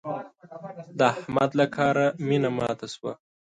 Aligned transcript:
د 0.99 0.99
احمد 1.13 1.51
له 1.59 1.65
کاره 1.75 2.05
مينه 2.27 2.49
ماته 2.57 2.87
شوه. 2.93 3.13